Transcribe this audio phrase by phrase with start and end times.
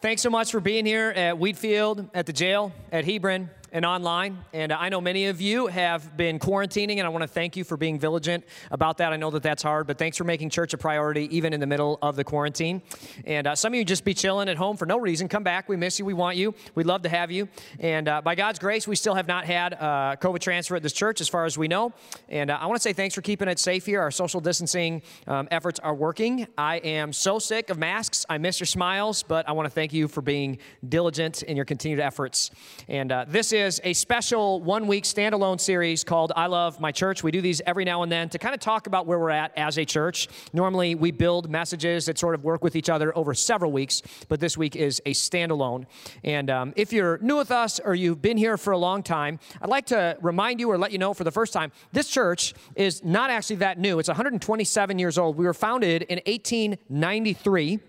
[0.00, 4.38] Thanks so much for being here at Wheatfield, at the jail, at Hebron, and online.
[4.52, 7.64] And I know many of you have been quarantining, and I want to thank you
[7.64, 9.12] for being vigilant about that.
[9.12, 11.66] I know that that's hard, but thanks for making church a priority even in the
[11.66, 12.82] middle of the quarantine.
[13.24, 15.28] And uh, some of you just be chilling at home for no reason.
[15.28, 15.68] Come back.
[15.68, 16.04] We miss you.
[16.04, 16.54] We want you.
[16.74, 17.48] We'd love to have you.
[17.78, 20.92] And uh, by God's grace, we still have not had uh, COVID transfer at this
[20.92, 21.92] church as far as we know.
[22.28, 24.00] And uh, I want to say thanks for keeping it safe here.
[24.00, 26.46] Our social distancing um, efforts are working.
[26.56, 28.24] I am so sick of masks.
[28.28, 30.58] I miss your smiles, but I want to thank you for being
[30.88, 32.50] diligent in your continued efforts.
[32.88, 36.92] And uh, this is is a special one week standalone series called I Love My
[36.92, 37.24] Church.
[37.24, 39.52] We do these every now and then to kind of talk about where we're at
[39.56, 40.28] as a church.
[40.52, 44.38] Normally, we build messages that sort of work with each other over several weeks, but
[44.38, 45.86] this week is a standalone.
[46.22, 49.40] And um, if you're new with us or you've been here for a long time,
[49.60, 52.54] I'd like to remind you or let you know for the first time this church
[52.76, 53.98] is not actually that new.
[53.98, 55.36] It's 127 years old.
[55.36, 57.80] We were founded in 1893.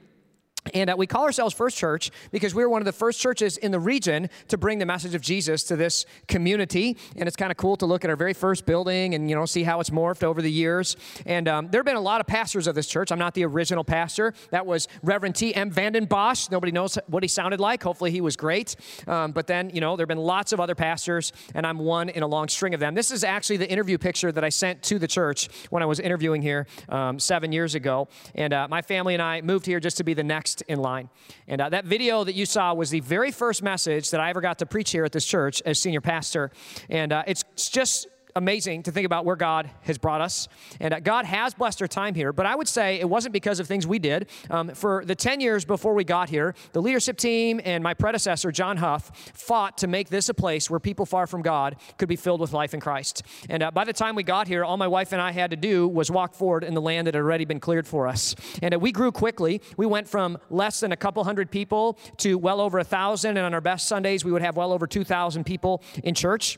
[0.74, 3.58] And uh, we call ourselves First Church because we were one of the first churches
[3.58, 6.98] in the region to bring the message of Jesus to this community.
[7.16, 9.46] And it's kind of cool to look at our very first building and, you know,
[9.46, 10.96] see how it's morphed over the years.
[11.26, 13.12] And um, there have been a lot of pastors of this church.
[13.12, 14.34] I'm not the original pastor.
[14.52, 15.72] That was Reverend T.M.
[15.72, 16.50] Vanden Bosch.
[16.50, 17.84] Nobody knows what he sounded like.
[17.84, 18.76] Hopefully he was great.
[19.08, 22.10] Um, but then, you know, there have been lots of other pastors, and I'm one
[22.10, 22.96] in a long string of them.
[22.96, 26.00] This is actually the interview picture that I sent to the church when I was
[26.00, 28.08] interviewing here um, seven years ago.
[28.36, 30.82] And uh, my family and I moved here just to be the next next in
[30.82, 31.10] line.
[31.48, 34.42] And uh, that video that you saw was the very first message that I ever
[34.42, 36.52] got to preach here at this church as senior pastor.
[36.90, 38.08] And uh, it's just
[38.40, 40.48] amazing to think about where God has brought us.
[40.80, 43.60] And uh, God has blessed our time here, but I would say it wasn't because
[43.60, 44.30] of things we did.
[44.50, 48.52] Um, for the 10 years before we got here, the leadership team and my predecessor,
[48.52, 52.16] John Huff, fought to make this a place where people far from God could be
[52.16, 53.24] filled with life in Christ.
[53.50, 55.58] And uh, by the time we got here, all my wife and I had to
[55.58, 58.36] do was walk forward in the land that had already been cleared for us.
[58.62, 59.62] And uh, we grew quickly.
[59.76, 63.38] We went from less than a couple hundred people to well over a thousand.
[63.38, 66.58] And on our best Sundays, we would have well over 2,000 people in church.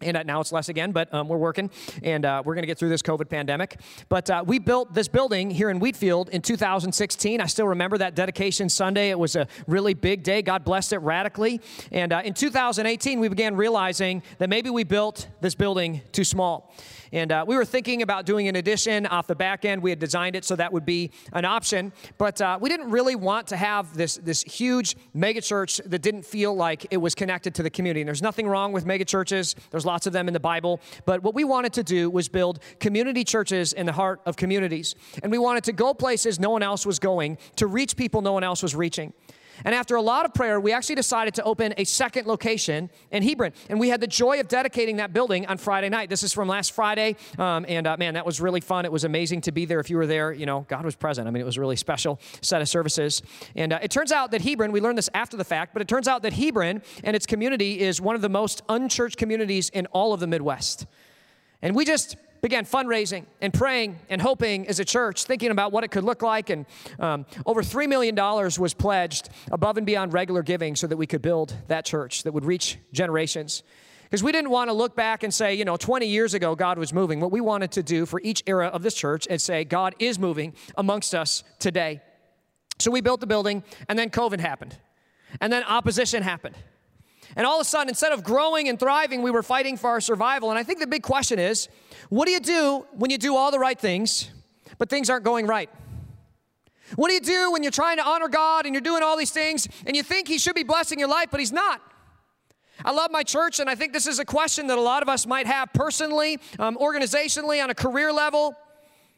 [0.00, 1.70] And uh, now it's less again, but um, we're working,
[2.02, 3.78] and uh, we're going to get through this COVID pandemic.
[4.08, 7.40] But uh, we built this building here in Wheatfield in 2016.
[7.40, 9.10] I still remember that dedication Sunday.
[9.10, 10.42] It was a really big day.
[10.42, 11.60] God blessed it radically.
[11.92, 16.74] And uh, in 2018, we began realizing that maybe we built this building too small.
[17.14, 19.80] And uh, we were thinking about doing an addition off the back end.
[19.80, 23.14] We had designed it so that would be an option, but uh, we didn't really
[23.14, 27.62] want to have this, this huge megachurch that didn't feel like it was connected to
[27.62, 28.00] the community.
[28.00, 30.80] And there's nothing wrong with megachurches, there's lots of them in the Bible.
[31.06, 34.96] But what we wanted to do was build community churches in the heart of communities.
[35.22, 38.32] And we wanted to go places no one else was going to reach people no
[38.32, 39.12] one else was reaching.
[39.64, 43.22] And after a lot of prayer, we actually decided to open a second location in
[43.22, 43.52] Hebron.
[43.68, 46.10] And we had the joy of dedicating that building on Friday night.
[46.10, 47.16] This is from last Friday.
[47.38, 48.84] Um, and uh, man, that was really fun.
[48.84, 49.80] It was amazing to be there.
[49.80, 51.28] If you were there, you know, God was present.
[51.28, 53.22] I mean, it was a really special set of services.
[53.54, 55.88] And uh, it turns out that Hebron, we learned this after the fact, but it
[55.88, 59.86] turns out that Hebron and its community is one of the most unchurched communities in
[59.86, 60.86] all of the Midwest.
[61.62, 65.82] And we just began fundraising and praying and hoping as a church, thinking about what
[65.82, 66.50] it could look like.
[66.50, 66.66] And
[67.00, 71.22] um, over $3 million was pledged above and beyond regular giving so that we could
[71.22, 73.62] build that church that would reach generations.
[74.02, 76.76] Because we didn't want to look back and say, you know, 20 years ago, God
[76.76, 77.18] was moving.
[77.18, 80.18] What we wanted to do for each era of this church and say, God is
[80.18, 82.02] moving amongst us today.
[82.78, 84.76] So we built the building, and then COVID happened,
[85.40, 86.56] and then opposition happened.
[87.36, 90.00] And all of a sudden, instead of growing and thriving, we were fighting for our
[90.00, 90.50] survival.
[90.50, 91.68] And I think the big question is
[92.08, 94.30] what do you do when you do all the right things,
[94.78, 95.70] but things aren't going right?
[96.96, 99.30] What do you do when you're trying to honor God and you're doing all these
[99.30, 101.80] things and you think He should be blessing your life, but He's not?
[102.84, 105.08] I love my church, and I think this is a question that a lot of
[105.08, 108.54] us might have personally, um, organizationally, on a career level.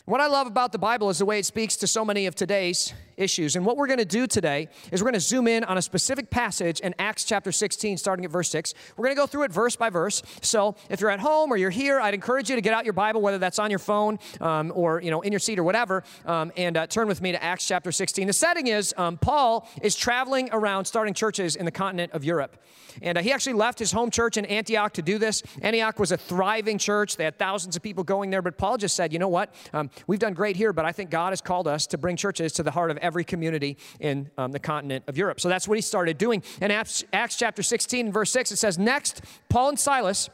[0.04, 2.34] What I love about the Bible is the way it speaks to so many of
[2.34, 3.56] today's issues.
[3.56, 5.82] And what we're going to do today is we're going to zoom in on a
[5.82, 8.74] specific passage in Acts chapter 16, starting at verse 6.
[8.96, 10.22] We're going to go through it verse by verse.
[10.42, 12.92] So if you're at home or you're here, I'd encourage you to get out your
[12.92, 16.04] Bible, whether that's on your phone um, or you know in your seat or whatever,
[16.24, 18.26] um, and uh, turn with me to Acts chapter 16.
[18.26, 22.56] The setting is um, Paul is traveling around starting churches in the continent of Europe.
[23.02, 25.42] And uh, he actually left his home church in Antioch to do this.
[25.62, 27.16] Antioch was a thriving church.
[27.16, 28.42] They had thousands of people going there.
[28.42, 29.54] But Paul just said, you know what?
[29.72, 32.52] Um, we've done great here, but I think God has called us to bring churches
[32.54, 35.40] to the heart of every community in um, the continent of Europe.
[35.40, 36.42] So that's what he started doing.
[36.60, 40.28] In Acts, Acts chapter 16, verse 6, it says, Next, Paul and Silas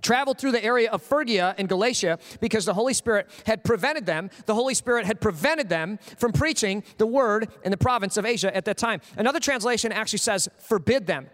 [0.00, 4.30] traveled through the area of Phrygia and Galatia because the Holy Spirit had prevented them.
[4.46, 8.54] The Holy Spirit had prevented them from preaching the word in the province of Asia
[8.54, 9.00] at that time.
[9.16, 11.28] Another translation actually says, forbid them.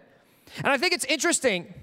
[0.57, 1.73] And I think it's interesting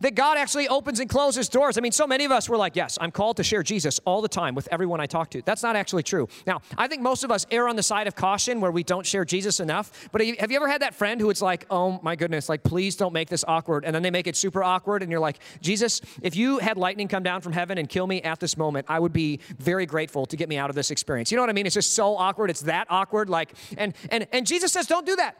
[0.00, 1.78] that God actually opens and closes doors.
[1.78, 4.20] I mean, so many of us were like, yes, I'm called to share Jesus all
[4.20, 5.42] the time with everyone I talk to.
[5.42, 6.28] That's not actually true.
[6.46, 9.06] Now, I think most of us err on the side of caution where we don't
[9.06, 10.08] share Jesus enough.
[10.12, 12.96] But have you ever had that friend who it's like, oh my goodness, like, please
[12.96, 13.84] don't make this awkward.
[13.84, 15.02] And then they make it super awkward.
[15.02, 18.22] And you're like, Jesus, if you had lightning come down from heaven and kill me
[18.22, 21.30] at this moment, I would be very grateful to get me out of this experience.
[21.30, 21.66] You know what I mean?
[21.66, 22.50] It's just so awkward.
[22.50, 23.28] It's that awkward.
[23.28, 25.36] Like, and, and, and Jesus says, don't do that.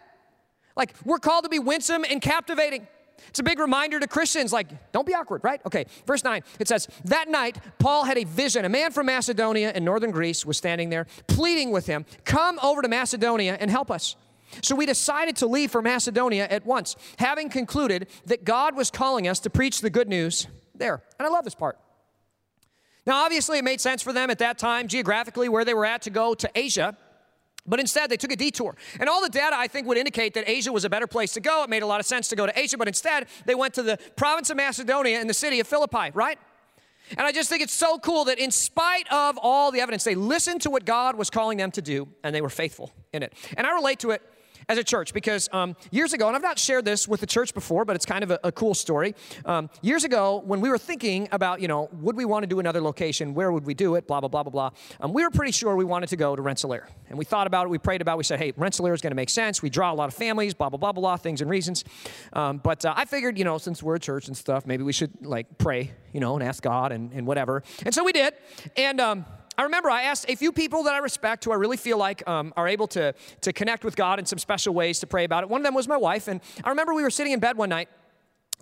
[0.76, 2.87] Like, we're called to be winsome and captivating.
[3.29, 5.61] It's a big reminder to Christians, like, don't be awkward, right?
[5.67, 8.65] Okay, verse 9, it says, That night, Paul had a vision.
[8.65, 12.83] A man from Macedonia in northern Greece was standing there, pleading with him, Come over
[12.83, 14.17] to Macedonia and help us.
[14.63, 19.27] So we decided to leave for Macedonia at once, having concluded that God was calling
[19.27, 21.03] us to preach the good news there.
[21.19, 21.79] And I love this part.
[23.07, 26.03] Now, obviously, it made sense for them at that time, geographically, where they were at,
[26.03, 26.97] to go to Asia.
[27.67, 28.77] But instead, they took a detour.
[29.01, 31.41] And all the data, I think, would indicate that Asia was a better place to
[31.41, 31.63] go.
[31.65, 33.83] It made a lot of sense to go to Asia, but instead, they went to
[33.83, 36.39] the province of Macedonia and the city of Philippi, right?
[37.11, 40.15] And I just think it's so cool that in spite of all the evidence, they
[40.17, 43.33] listened to what God was calling them to do and they were faithful in it.
[43.57, 44.23] And I relate to it
[44.69, 47.55] as a church because um, years ago, and I've not shared this with the church
[47.55, 49.15] before, but it's kind of a, a cool story.
[49.45, 52.59] Um, years ago, when we were thinking about, you know, would we want to do
[52.59, 53.35] another location?
[53.35, 54.07] Where would we do it?
[54.07, 54.71] Blah, blah, blah, blah, blah.
[55.01, 56.89] Um, we were pretty sure we wanted to go to Rensselaer.
[57.09, 59.13] And we thought about it, we prayed about it, we said, hey, Rensselaer is going
[59.13, 59.63] to make sense.
[59.63, 61.85] We draw a lot of families, blah, blah, blah, blah, things and reasons.
[62.33, 64.93] Um, but uh, I figured, you know, since we're a church and stuff, maybe we
[64.93, 67.63] should like pray, you know, and ask God and, and whatever.
[67.85, 68.35] And so we did.
[68.77, 69.27] And, um,
[69.58, 72.26] I remember I asked a few people that I respect who I really feel like
[72.29, 75.44] um, are able to, to connect with God in some special ways to pray about
[75.44, 75.49] it.
[75.49, 76.29] One of them was my wife.
[76.29, 77.88] And I remember we were sitting in bed one night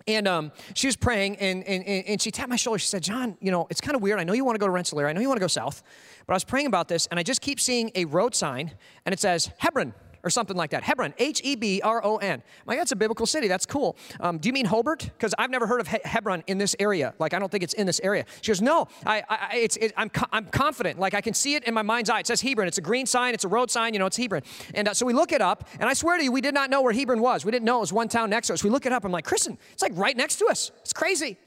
[0.07, 2.79] and um, she was praying and, and, and she tapped my shoulder.
[2.79, 4.19] She said, John, you know, it's kind of weird.
[4.19, 5.07] I know you want to go to Rensselaer.
[5.07, 5.83] I know you want to go south.
[6.27, 8.71] But I was praying about this and I just keep seeing a road sign
[9.05, 9.93] and it says Hebron
[10.25, 10.83] or something like that.
[10.83, 12.41] Hebron, H E B R O N.
[12.65, 13.47] My, that's a biblical city.
[13.47, 13.95] That's cool.
[14.19, 15.03] Um, do you mean Hobart?
[15.03, 17.13] Because I've never heard of he- Hebron in this area.
[17.19, 18.25] Like, I don't think it's in this area.
[18.41, 20.99] She goes, No, I, I, it's, it, I'm, co- I'm confident.
[20.99, 22.19] Like, I can see it in my mind's eye.
[22.19, 22.67] It says Hebron.
[22.67, 24.41] It's a green sign, it's a road sign, you know, it's Hebron.
[24.73, 26.69] And uh, so we look it up, and I swear to you, we did not
[26.69, 27.45] know where Hebron was.
[27.45, 28.63] We didn't know it was one town next to us.
[28.63, 30.71] We look it up, I'm like, Kristen, it's like right next to us.
[30.81, 31.37] It's crazy.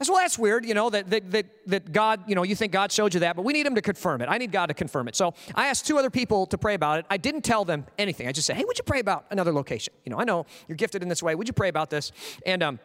[0.00, 2.54] I said, well, that's weird, you know, that, that, that, that God, you know, you
[2.54, 4.28] think God showed you that, but we need him to confirm it.
[4.28, 5.16] I need God to confirm it.
[5.16, 7.06] So I asked two other people to pray about it.
[7.10, 8.28] I didn't tell them anything.
[8.28, 9.92] I just said, hey, would you pray about another location?
[10.04, 11.34] You know, I know you're gifted in this way.
[11.34, 12.12] Would you pray about this?
[12.46, 12.78] And um,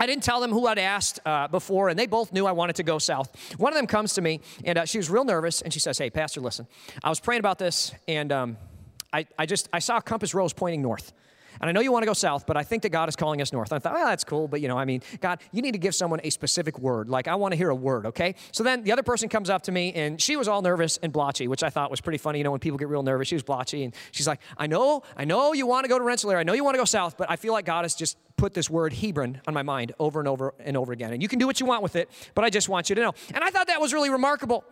[0.00, 2.74] I didn't tell them who I'd asked uh, before, and they both knew I wanted
[2.76, 3.54] to go south.
[3.58, 5.98] One of them comes to me, and uh, she was real nervous, and she says,
[5.98, 6.66] hey, Pastor, listen,
[7.04, 8.56] I was praying about this, and um,
[9.12, 11.12] I, I just, I saw a compass rose pointing north.
[11.60, 13.42] And I know you want to go south, but I think that God is calling
[13.42, 13.70] us north.
[13.70, 15.78] And I thought, well, that's cool, but you know, I mean, God, you need to
[15.78, 17.08] give someone a specific word.
[17.08, 18.34] Like, I want to hear a word, okay?
[18.52, 21.12] So then the other person comes up to me, and she was all nervous and
[21.12, 22.38] blotchy, which I thought was pretty funny.
[22.38, 25.02] You know, when people get real nervous, she was blotchy, and she's like, I know,
[25.16, 27.16] I know you want to go to Rensselaer, I know you want to go south,
[27.16, 30.18] but I feel like God has just put this word Hebron on my mind over
[30.18, 31.12] and over and over again.
[31.12, 33.02] And you can do what you want with it, but I just want you to
[33.02, 33.12] know.
[33.34, 34.64] And I thought that was really remarkable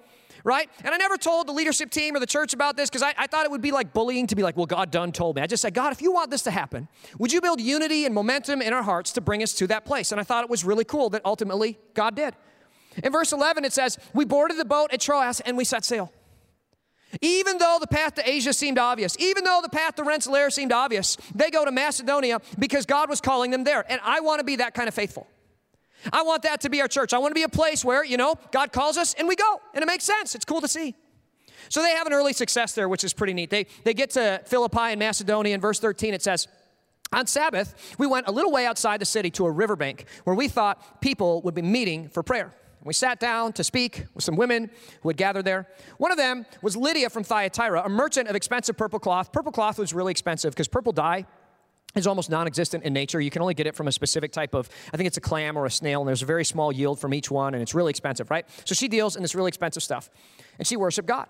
[0.44, 0.68] right?
[0.84, 3.26] And I never told the leadership team or the church about this because I, I,
[3.26, 5.42] thought it would be like bullying to be like, well, God done told me.
[5.42, 6.88] I just said, God, if you want this to happen,
[7.18, 10.12] would you build unity and momentum in our hearts to bring us to that place?
[10.12, 12.34] And I thought it was really cool that ultimately God did.
[13.02, 16.12] In verse 11, it says, We boarded the boat at Troas and we set sail.
[17.22, 20.72] Even though the path to Asia seemed obvious, even though the path to Rensselaer seemed
[20.72, 23.84] obvious, they go to Macedonia because God was calling them there.
[23.90, 25.26] And I want to be that kind of faithful.
[26.12, 27.12] I want that to be our church.
[27.12, 29.60] I want to be a place where, you know, God calls us and we go.
[29.74, 30.34] And it makes sense.
[30.34, 30.94] It's cool to see.
[31.68, 33.50] So they have an early success there, which is pretty neat.
[33.50, 35.54] They, they get to Philippi in Macedonia.
[35.54, 36.48] In verse 13, it says,
[37.12, 40.48] on Sabbath, we went a little way outside the city to a riverbank where we
[40.48, 42.54] thought people would be meeting for prayer.
[42.84, 44.70] We sat down to speak with some women
[45.02, 45.66] who had gathered there.
[45.96, 49.32] One of them was Lydia from Thyatira, a merchant of expensive purple cloth.
[49.32, 51.26] Purple cloth was really expensive because purple dye
[51.98, 53.20] is almost non-existent in nature.
[53.20, 55.56] You can only get it from a specific type of, I think it's a clam
[55.56, 57.90] or a snail, and there's a very small yield from each one, and it's really
[57.90, 58.46] expensive, right?
[58.64, 60.10] So she deals in this really expensive stuff,
[60.58, 61.26] and she worshiped God.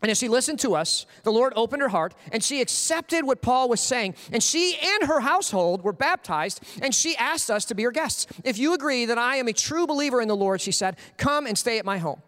[0.00, 3.42] And as she listened to us, the Lord opened her heart, and she accepted what
[3.42, 4.14] Paul was saying.
[4.30, 8.28] And she and her household were baptized, and she asked us to be her guests.
[8.44, 11.46] If you agree that I am a true believer in the Lord, she said, come
[11.46, 12.22] and stay at my home.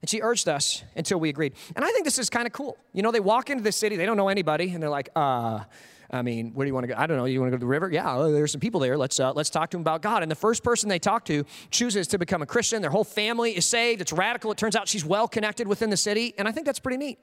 [0.00, 1.52] And she urged us until we agreed.
[1.76, 2.78] And I think this is kind of cool.
[2.94, 5.64] You know, they walk into the city, they don't know anybody, and they're like, uh,
[6.12, 6.94] I mean, where do you want to go?
[6.98, 7.24] I don't know.
[7.24, 7.88] You want to go to the river?
[7.90, 8.98] Yeah, well, there's some people there.
[8.98, 10.22] Let's uh, let's talk to them about God.
[10.22, 12.82] And the first person they talk to chooses to become a Christian.
[12.82, 14.00] Their whole family is saved.
[14.00, 14.50] It's radical.
[14.50, 17.18] It turns out she's well connected within the city, and I think that's pretty neat.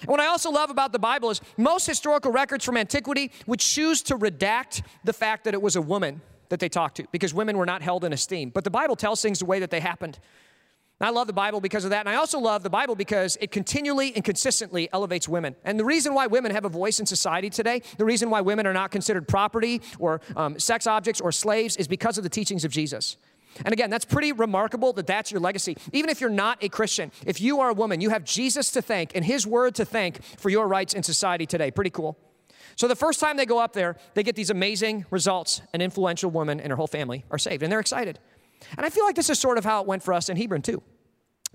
[0.00, 3.60] And what I also love about the Bible is most historical records from antiquity would
[3.60, 7.32] choose to redact the fact that it was a woman that they talked to because
[7.32, 8.50] women were not held in esteem.
[8.50, 10.18] But the Bible tells things the way that they happened.
[11.00, 12.00] I love the Bible because of that.
[12.00, 15.56] And I also love the Bible because it continually and consistently elevates women.
[15.64, 18.66] And the reason why women have a voice in society today, the reason why women
[18.66, 22.64] are not considered property or um, sex objects or slaves is because of the teachings
[22.64, 23.16] of Jesus.
[23.64, 25.76] And again, that's pretty remarkable that that's your legacy.
[25.92, 28.82] Even if you're not a Christian, if you are a woman, you have Jesus to
[28.82, 31.70] thank and his word to thank for your rights in society today.
[31.70, 32.18] Pretty cool.
[32.76, 35.62] So the first time they go up there, they get these amazing results.
[35.74, 38.18] An influential woman and her whole family are saved, and they're excited.
[38.76, 40.62] And I feel like this is sort of how it went for us in Hebron,
[40.62, 40.82] too.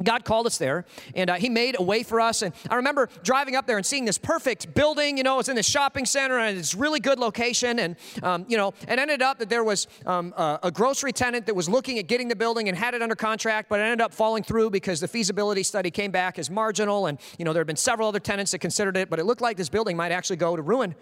[0.04, 0.84] God called us there,
[1.16, 2.42] and uh, He made a way for us.
[2.42, 5.18] And I remember driving up there and seeing this perfect building.
[5.18, 7.80] You know, it's in this shopping center, and it's really good location.
[7.80, 11.46] And um, you know, it ended up that there was um, a, a, grocery tenant
[11.46, 14.02] that was looking at getting the building and had it under contract, but it ended
[14.02, 17.06] up falling through because the feasibility study came back as marginal.
[17.06, 19.42] And you know, there had been several other tenants that considered it, but it looked
[19.42, 20.94] like this building might actually go to ruin.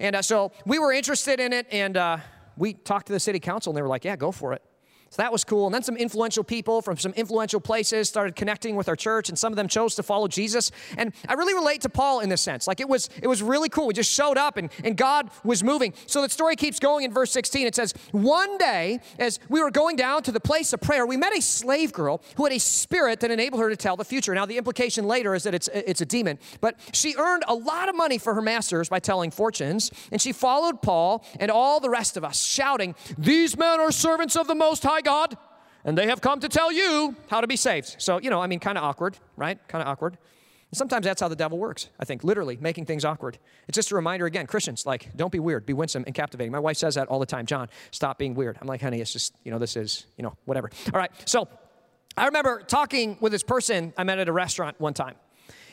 [0.00, 2.18] And uh, so we were interested in it, and uh,
[2.58, 4.62] we talked to the city council, and they were like, "Yeah, go for it."
[5.10, 5.66] So that was cool.
[5.66, 9.38] And then some influential people from some influential places started connecting with our church, and
[9.38, 10.70] some of them chose to follow Jesus.
[10.98, 12.66] And I really relate to Paul in this sense.
[12.66, 13.86] Like it was, it was really cool.
[13.86, 15.94] We just showed up and, and God was moving.
[16.06, 17.66] So the story keeps going in verse 16.
[17.66, 21.16] It says, One day, as we were going down to the place of prayer, we
[21.16, 24.34] met a slave girl who had a spirit that enabled her to tell the future.
[24.34, 27.88] Now, the implication later is that it's, it's a demon, but she earned a lot
[27.88, 31.90] of money for her masters by telling fortunes, and she followed Paul and all the
[31.90, 35.36] rest of us, shouting, These men are servants of the Most High God,
[35.84, 37.96] and they have come to tell you how to be saved.
[37.98, 39.58] So, you know, I mean, kind of awkward, right?
[39.68, 40.18] Kind of awkward.
[40.70, 43.38] And sometimes that's how the devil works, I think, literally making things awkward.
[43.68, 46.52] It's just a reminder again, Christians, like, don't be weird, be winsome and captivating.
[46.52, 47.46] My wife says that all the time.
[47.46, 48.58] John, stop being weird.
[48.60, 50.70] I'm like, honey, it's just, you know, this is, you know, whatever.
[50.92, 51.48] All right, so
[52.18, 55.14] I remember talking with this person I met at a restaurant one time.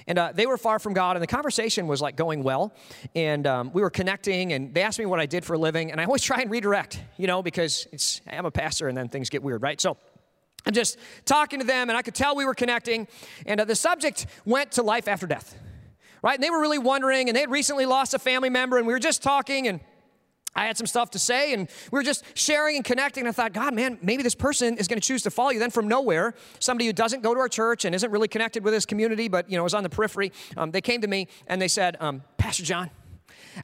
[0.07, 2.73] And uh, they were far from God, and the conversation was like going well.
[3.15, 5.91] And um, we were connecting, and they asked me what I did for a living.
[5.91, 9.09] And I always try and redirect, you know, because it's, I'm a pastor, and then
[9.09, 9.81] things get weird, right?
[9.81, 9.97] So
[10.65, 13.07] I'm just talking to them, and I could tell we were connecting.
[13.45, 15.57] And uh, the subject went to life after death,
[16.21, 16.35] right?
[16.35, 18.93] And they were really wondering, and they had recently lost a family member, and we
[18.93, 19.79] were just talking, and
[20.55, 23.21] I had some stuff to say, and we were just sharing and connecting.
[23.21, 25.59] And I thought, God, man, maybe this person is going to choose to follow you.
[25.59, 28.73] Then from nowhere, somebody who doesn't go to our church and isn't really connected with
[28.73, 31.61] this community, but you know, is on the periphery, um, they came to me and
[31.61, 32.89] they said, um, Pastor John,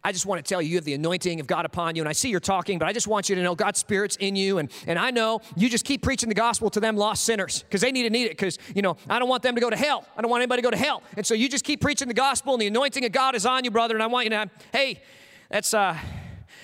[0.04, 2.02] I just want to tell you, you have the anointing of God upon you.
[2.02, 4.36] And I see you're talking, but I just want you to know God's Spirit's in
[4.36, 4.58] you.
[4.58, 7.82] And, and I know you just keep preaching the gospel to them lost sinners because
[7.82, 8.32] they need to need it.
[8.32, 10.06] Because, you know, I don't want them to go to hell.
[10.16, 11.04] I don't want anybody to go to hell.
[11.18, 13.64] And so you just keep preaching the gospel, and the anointing of God is on
[13.64, 13.94] you, brother.
[13.94, 15.02] And I want you to, have, hey,
[15.50, 15.98] that's, uh,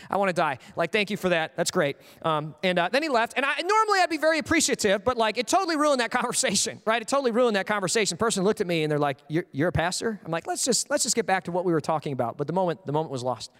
[0.10, 0.60] I want to die.
[0.76, 1.56] Like, thank you for that.
[1.56, 1.98] That's great.
[2.22, 3.34] Um, and uh, then he left.
[3.36, 7.02] And I, normally I'd be very appreciative, but like, it totally ruined that conversation, right?
[7.02, 8.18] It totally ruined that conversation.
[8.18, 10.20] person looked at me and they're like, you're, you're a pastor?
[10.24, 12.38] I'm like, let's just, let's just get back to what we were talking about.
[12.38, 13.52] But the moment, the moment was lost.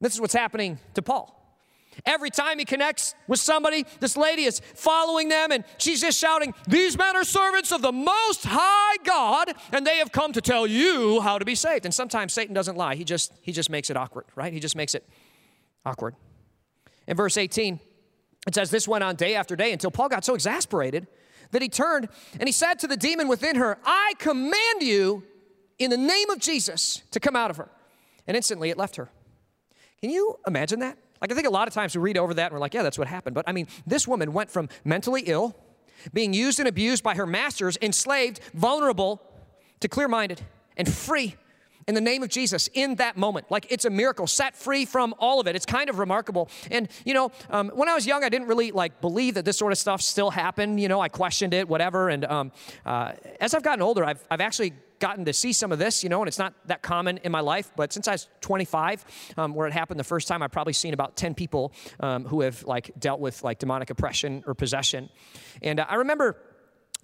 [0.00, 1.40] This is what's happening to Paul.
[2.04, 6.54] Every time he connects with somebody, this lady is following them and she's just shouting,
[6.68, 10.66] These men are servants of the Most High God, and they have come to tell
[10.66, 11.84] you how to be saved.
[11.84, 14.52] And sometimes Satan doesn't lie, he just, he just makes it awkward, right?
[14.52, 15.08] He just makes it
[15.86, 16.14] Awkward.
[17.06, 17.80] In verse 18,
[18.46, 21.06] it says, This went on day after day until Paul got so exasperated
[21.50, 25.22] that he turned and he said to the demon within her, I command you
[25.78, 27.68] in the name of Jesus to come out of her.
[28.26, 29.10] And instantly it left her.
[30.00, 30.98] Can you imagine that?
[31.20, 32.82] Like, I think a lot of times we read over that and we're like, yeah,
[32.82, 33.34] that's what happened.
[33.34, 35.56] But I mean, this woman went from mentally ill,
[36.12, 39.22] being used and abused by her masters, enslaved, vulnerable,
[39.80, 40.40] to clear minded
[40.76, 41.36] and free
[41.86, 43.50] in the name of Jesus in that moment.
[43.50, 45.56] Like it's a miracle, set free from all of it.
[45.56, 46.48] It's kind of remarkable.
[46.70, 49.56] And you know, um, when I was young, I didn't really like believe that this
[49.56, 50.80] sort of stuff still happened.
[50.80, 52.08] You know, I questioned it, whatever.
[52.08, 52.52] And um,
[52.84, 56.08] uh, as I've gotten older, I've, I've actually gotten to see some of this, you
[56.08, 57.70] know, and it's not that common in my life.
[57.76, 59.04] But since I was 25,
[59.36, 62.40] um, where it happened the first time, I've probably seen about 10 people um, who
[62.40, 65.10] have like dealt with like demonic oppression or possession.
[65.62, 66.36] And uh, I remember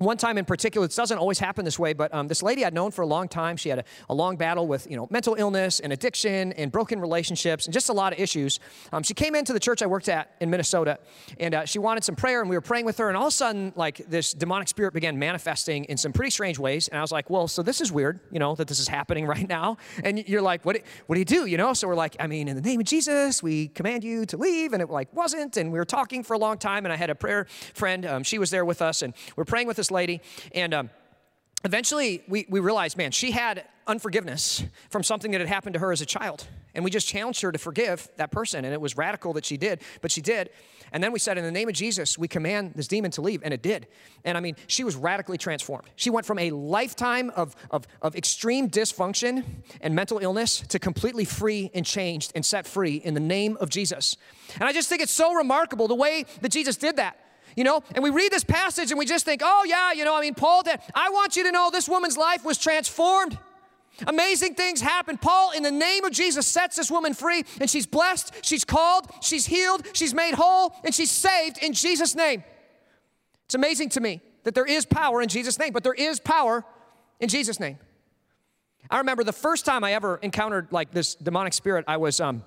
[0.01, 2.73] one time in particular, it doesn't always happen this way, but um, this lady I'd
[2.73, 5.35] known for a long time, she had a, a, long battle with you know mental
[5.35, 8.61] illness and addiction and broken relationships and just a lot of issues.
[8.93, 10.99] Um, she came into the church I worked at in Minnesota,
[11.39, 13.29] and uh, she wanted some prayer, and we were praying with her, and all of
[13.29, 17.03] a sudden, like this demonic spirit began manifesting in some pretty strange ways, and I
[17.03, 19.77] was like, well, so this is weird, you know, that this is happening right now,
[20.03, 20.79] and you're like, what,
[21.09, 21.75] what do you do, you know?
[21.75, 24.73] So we're like, I mean, in the name of Jesus, we command you to leave,
[24.73, 27.11] and it like wasn't, and we were talking for a long time, and I had
[27.11, 30.21] a prayer friend, um, she was there with us, and we're praying with this lady.
[30.55, 30.91] And um,
[31.65, 35.93] eventually we, we realized, man, she had unforgiveness from something that had happened to her
[35.93, 36.47] as a child.
[36.75, 38.65] And we just challenged her to forgive that person.
[38.65, 40.51] And it was radical that she did, but she did.
[40.93, 43.43] And then we said, in the name of Jesus, we command this demon to leave.
[43.45, 43.87] And it did.
[44.25, 45.89] And I mean, she was radically transformed.
[45.97, 49.45] She went from a lifetime of, of, of extreme dysfunction
[49.81, 53.71] and mental illness to completely free and changed and set free in the name of
[53.71, 54.17] Jesus.
[54.55, 57.19] And I just think it's so remarkable the way that Jesus did that.
[57.57, 60.17] You know, and we read this passage and we just think, oh, yeah, you know,
[60.17, 60.79] I mean, Paul did.
[60.95, 63.39] I want you to know this woman's life was transformed.
[64.07, 65.19] Amazing things happen.
[65.19, 69.11] Paul, in the name of Jesus, sets this woman free, and she's blessed, she's called,
[69.21, 72.43] she's healed, she's made whole, and she's saved in Jesus' name.
[73.45, 76.65] It's amazing to me that there is power in Jesus' name, but there is power
[77.19, 77.79] in Jesus' name.
[78.91, 82.43] I remember the first time I ever encountered like this demonic spirit, I was um,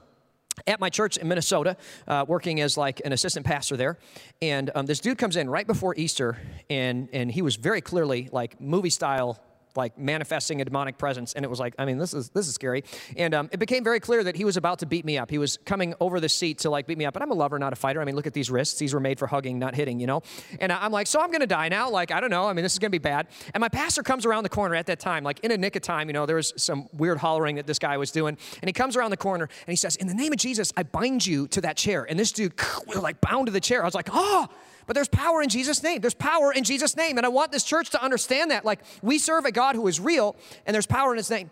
[0.67, 3.97] at my church in Minnesota, uh, working as like an assistant pastor there,
[4.41, 6.37] and um, this dude comes in right before Easter,
[6.69, 9.39] and and he was very clearly like movie style
[9.75, 12.53] like manifesting a demonic presence and it was like i mean this is this is
[12.53, 12.83] scary.
[13.17, 15.29] And um, it became very clear that he was about to beat me up.
[15.29, 17.15] He was coming over the seat to like beat me up.
[17.15, 18.01] And i'm a lover not a fighter.
[18.01, 18.79] I mean look at these wrists.
[18.79, 20.21] These were made for hugging not hitting you know?
[20.59, 21.89] And i'm like so i'm gonna die now?
[21.89, 22.45] Like i don't know.
[22.47, 23.27] I mean this is gonna be bad.
[23.53, 25.81] And my pastor comes around the corner at that time like in a nick of
[25.81, 28.37] time you know there was some weird hollering that this guy was doing.
[28.61, 30.83] And he comes around the corner and he says in the name of jesus i
[30.83, 32.05] bind you to that chair.
[32.09, 32.53] And this dude
[32.95, 33.81] like bound to the chair.
[33.81, 34.47] I was like oh
[34.85, 36.01] but there's power in Jesus' name.
[36.01, 37.17] There's power in Jesus' name.
[37.17, 38.65] And I want this church to understand that.
[38.65, 40.35] Like, we serve a God who is real,
[40.65, 41.51] and there's power in his name.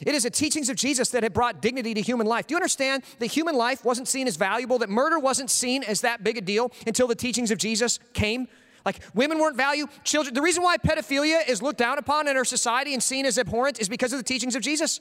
[0.00, 2.46] It is the teachings of Jesus that have brought dignity to human life.
[2.46, 6.00] Do you understand that human life wasn't seen as valuable, that murder wasn't seen as
[6.00, 8.48] that big a deal until the teachings of Jesus came?
[8.84, 10.34] Like women weren't valued, children.
[10.34, 13.80] The reason why pedophilia is looked down upon in our society and seen as abhorrent
[13.80, 15.00] is because of the teachings of Jesus.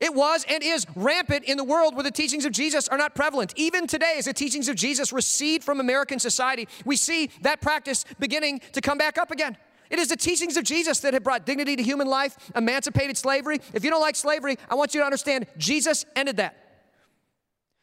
[0.00, 3.14] It was and is rampant in the world where the teachings of Jesus are not
[3.14, 3.52] prevalent.
[3.56, 8.06] Even today, as the teachings of Jesus recede from American society, we see that practice
[8.18, 9.58] beginning to come back up again.
[9.90, 13.60] It is the teachings of Jesus that have brought dignity to human life, emancipated slavery.
[13.74, 16.56] If you don't like slavery, I want you to understand Jesus ended that.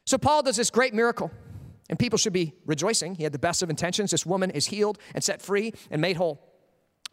[0.05, 1.29] So Paul does this great miracle,
[1.89, 3.13] and people should be rejoicing.
[3.15, 4.11] He had the best of intentions.
[4.11, 6.41] This woman is healed and set free and made whole.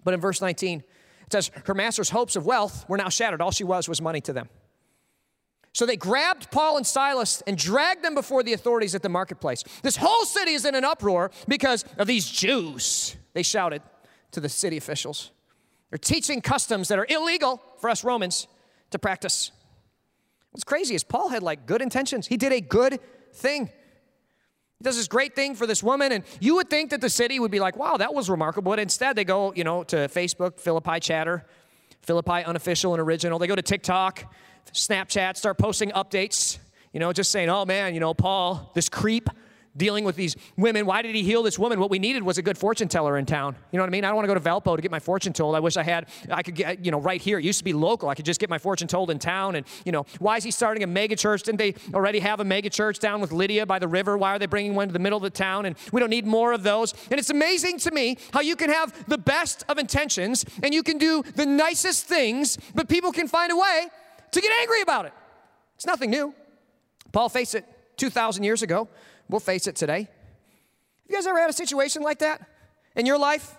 [0.05, 3.43] But in verse 19, it says, Her master's hopes of wealth were now shattered.
[3.43, 4.49] All she was was money to them.
[5.75, 9.64] So they grabbed Paul and Silas and dragged them before the authorities at the marketplace.
[9.83, 13.83] This whole city is in an uproar because of these Jews, they shouted
[14.31, 15.33] to the city officials.
[15.90, 18.47] They're teaching customs that are illegal for us Romans
[18.90, 19.50] to practice.
[20.52, 22.28] What's crazy is Paul had like good intentions.
[22.28, 23.00] He did a good
[23.33, 23.66] thing.
[23.66, 27.40] He does this great thing for this woman, and you would think that the city
[27.40, 28.71] would be like, wow, that was remarkable.
[28.71, 31.45] But instead, they go, you know, to Facebook, Philippi Chatter,
[32.02, 33.40] Philippi Unofficial and Original.
[33.40, 34.33] They go to TikTok,
[34.73, 36.59] Snapchat, start posting updates,
[36.92, 39.28] you know, just saying, oh man, you know, Paul, this creep
[39.76, 40.87] dealing with these women.
[40.87, 41.80] Why did he heal this woman?
[41.80, 43.57] What we needed was a good fortune teller in town.
[43.72, 44.05] You know what I mean?
[44.05, 45.57] I don't want to go to Valpo to get my fortune told.
[45.57, 47.38] I wish I had, I could get, you know, right here.
[47.38, 48.09] It used to be local.
[48.09, 49.57] I could just get my fortune told in town.
[49.57, 51.42] And, you know, why is he starting a mega church?
[51.42, 54.16] Didn't they already have a mega church down with Lydia by the river?
[54.16, 55.66] Why are they bringing one to the middle of the town?
[55.66, 56.94] And we don't need more of those.
[57.11, 60.83] And it's amazing to me how you can have the best of intentions and you
[60.83, 63.88] can do the nicest things, but people can find a way
[64.35, 65.12] to get angry about it.
[65.77, 66.35] It's nothing new.
[67.12, 67.64] Paul faced it
[67.97, 68.88] 2,000 years ago.
[69.29, 70.01] We'll face it today.
[70.01, 70.09] Have
[71.09, 72.47] you guys ever had a situation like that
[72.97, 73.57] in your life?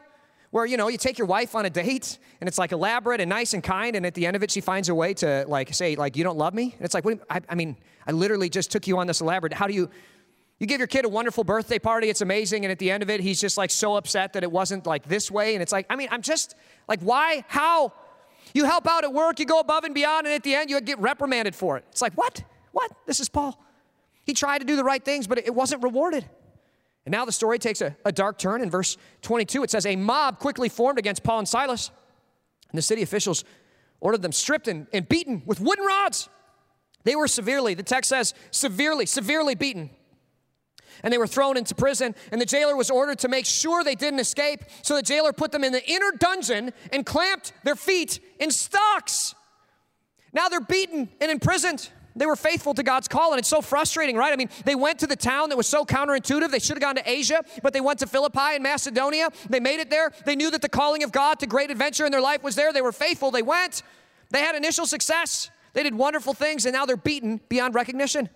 [0.52, 3.30] Where, you know, you take your wife on a date and it's like elaborate and
[3.30, 5.74] nice and kind, and at the end of it, she finds a way to like
[5.74, 6.74] say, like, you don't love me?
[6.78, 7.76] And it's like, what, I, I mean,
[8.08, 9.54] I literally just took you on this elaborate.
[9.54, 9.90] How do you,
[10.60, 13.10] you give your kid a wonderful birthday party, it's amazing, and at the end of
[13.10, 15.56] it, he's just like so upset that it wasn't like this way.
[15.56, 16.56] And it's like, I mean, I'm just
[16.88, 17.44] like, why?
[17.48, 17.92] How?
[18.54, 20.80] You help out at work, you go above and beyond, and at the end, you
[20.82, 21.86] get reprimanded for it.
[21.90, 22.44] It's like, what?
[22.72, 22.92] What?
[23.06, 23.62] This is Paul.
[24.26, 26.26] He tried to do the right things, but it wasn't rewarded.
[27.06, 28.62] And now the story takes a, a dark turn.
[28.62, 31.92] In verse 22, it says, A mob quickly formed against Paul and Silas,
[32.70, 33.44] and the city officials
[34.00, 36.30] ordered them stripped and, and beaten with wooden rods.
[37.04, 39.92] They were severely, the text says, severely, severely beaten
[41.04, 42.16] and they were thrown into prison.
[42.32, 44.64] And the jailer was ordered to make sure they didn't escape.
[44.82, 49.36] So the jailer put them in the inner dungeon and clamped their feet in stocks.
[50.34, 51.90] Now they're beaten and imprisoned.
[52.18, 54.32] They were faithful to God's call, and it's so frustrating, right?
[54.32, 56.50] I mean, they went to the town that was so counterintuitive.
[56.50, 59.30] They should have gone to Asia, but they went to Philippi and Macedonia.
[59.50, 60.14] They made it there.
[60.26, 62.72] They knew that the calling of God to great adventure in their life was there.
[62.72, 63.32] They were faithful.
[63.32, 63.84] They went.
[64.30, 65.50] They had initial success.
[65.74, 68.30] They did wonderful things, and now they're beaten beyond recognition.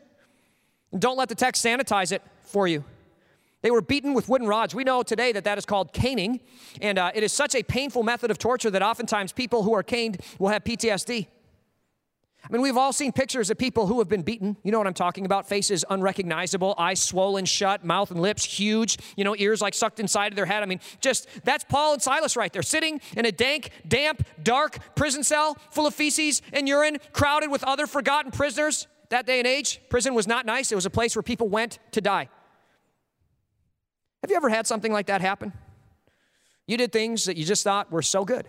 [0.91, 2.83] And don't let the text sanitize it for you.
[3.61, 4.73] They were beaten with wooden rods.
[4.73, 6.39] We know today that that is called caning,
[6.81, 9.83] and uh, it is such a painful method of torture that oftentimes people who are
[9.83, 11.27] caned will have PTSD.
[12.41, 14.55] I mean, we've all seen pictures of people who have been beaten.
[14.63, 15.47] You know what I'm talking about?
[15.49, 20.31] Faces unrecognizable, eyes swollen shut, mouth and lips huge, you know, ears like sucked inside
[20.31, 20.63] of their head.
[20.63, 24.95] I mean, just that's Paul and Silas right there, sitting in a dank, damp, dark
[24.95, 28.87] prison cell full of feces and urine, crowded with other forgotten prisoners.
[29.09, 30.71] That day and age, prison was not nice.
[30.71, 32.29] It was a place where people went to die.
[34.21, 35.53] Have you ever had something like that happen?
[36.67, 38.47] You did things that you just thought were so good,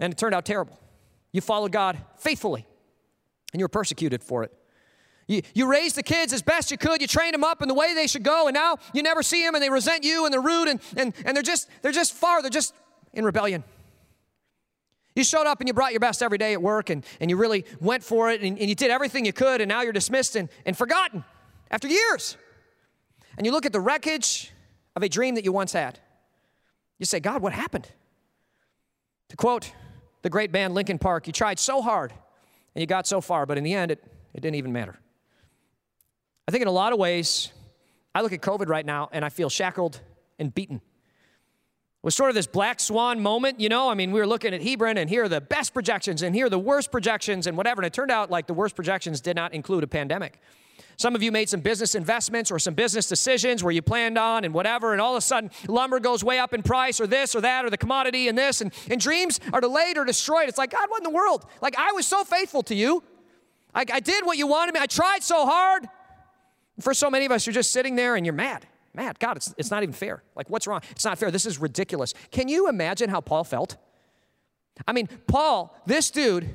[0.00, 0.78] and it turned out terrible.
[1.32, 2.66] You followed God faithfully,
[3.52, 4.52] and you were persecuted for it.
[5.26, 7.00] You, you raised the kids as best you could.
[7.00, 9.44] You trained them up in the way they should go, and now you never see
[9.44, 12.12] them, and they resent you, and they're rude, and, and, and they're just they're just
[12.12, 12.42] far.
[12.42, 12.74] They're just
[13.12, 13.64] in rebellion.
[15.14, 17.36] You showed up and you brought your best every day at work, and, and you
[17.36, 20.34] really went for it, and, and you did everything you could, and now you're dismissed
[20.34, 21.24] and, and forgotten
[21.70, 22.36] after years.
[23.36, 24.52] And you look at the wreckage
[24.96, 25.98] of a dream that you once had.
[26.98, 27.88] You say, God, what happened?
[29.30, 29.72] To quote
[30.22, 32.12] the great band Linkin Park, you tried so hard
[32.74, 34.98] and you got so far, but in the end, it, it didn't even matter.
[36.46, 37.52] I think in a lot of ways,
[38.14, 40.00] I look at COVID right now and I feel shackled
[40.38, 40.76] and beaten.
[40.76, 43.88] It was sort of this black swan moment, you know.
[43.88, 46.46] I mean, we were looking at Hebron, and here are the best projections, and here
[46.46, 47.80] are the worst projections, and whatever.
[47.80, 50.38] And it turned out like the worst projections did not include a pandemic.
[50.96, 54.44] Some of you made some business investments or some business decisions where you planned on
[54.44, 57.34] and whatever, and all of a sudden lumber goes way up in price, or this
[57.34, 60.48] or that, or the commodity and this, and, and dreams are delayed or destroyed.
[60.48, 61.46] It's like, God, what in the world?
[61.60, 63.02] Like, I was so faithful to you.
[63.74, 64.80] I, I did what you wanted me.
[64.80, 65.88] I tried so hard.
[66.80, 68.66] For so many of us, you're just sitting there and you're mad.
[68.94, 69.18] Mad.
[69.18, 70.22] God, it's, it's not even fair.
[70.36, 70.80] Like, what's wrong?
[70.90, 71.30] It's not fair.
[71.30, 72.14] This is ridiculous.
[72.30, 73.76] Can you imagine how Paul felt?
[74.86, 76.48] I mean, Paul, this dude,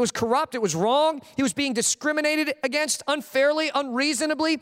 [0.00, 1.20] it was corrupt, it was wrong.
[1.36, 4.60] He was being discriminated against unfairly, unreasonably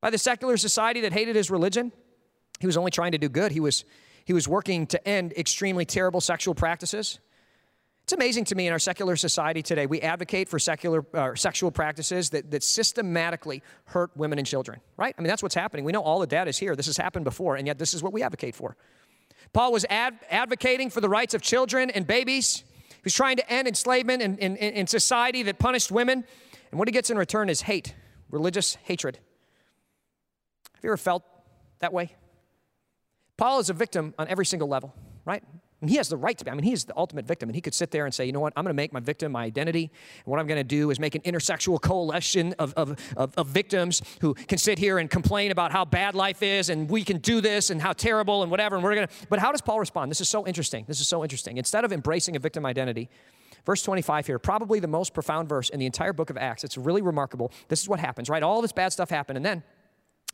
[0.00, 1.90] by the secular society that hated his religion.
[2.60, 3.50] He was only trying to do good.
[3.50, 3.84] He was,
[4.24, 7.18] he was working to end extremely terrible sexual practices.
[8.04, 11.70] It's amazing to me in our secular society today, we advocate for secular uh, sexual
[11.70, 15.14] practices that, that systematically hurt women and children, right?
[15.18, 15.84] I mean, that's what's happening.
[15.84, 16.74] We know all the data is here.
[16.74, 18.76] This has happened before, and yet this is what we advocate for.
[19.52, 22.64] Paul was ad- advocating for the rights of children and babies.
[22.98, 26.24] He was trying to end enslavement in, in, in society that punished women.
[26.70, 27.94] And what he gets in return is hate,
[28.30, 29.18] religious hatred.
[30.74, 31.22] Have you ever felt
[31.78, 32.14] that way?
[33.36, 35.42] Paul is a victim on every single level, right?
[35.80, 36.50] And he has the right to be.
[36.50, 37.48] I mean, he is the ultimate victim.
[37.48, 38.98] And he could sit there and say, you know what, I'm going to make my
[38.98, 39.92] victim my identity.
[40.24, 43.46] And what I'm going to do is make an intersectional coalition of, of, of, of,
[43.46, 47.18] victims who can sit here and complain about how bad life is and we can
[47.18, 48.74] do this and how terrible and whatever.
[48.74, 49.14] And we're going to.
[49.28, 50.10] But how does Paul respond?
[50.10, 50.84] This is so interesting.
[50.88, 51.58] This is so interesting.
[51.58, 53.08] Instead of embracing a victim identity,
[53.64, 56.64] verse 25 here, probably the most profound verse in the entire book of Acts.
[56.64, 57.52] It's really remarkable.
[57.68, 58.42] This is what happens, right?
[58.42, 59.36] All this bad stuff happened.
[59.36, 59.62] And then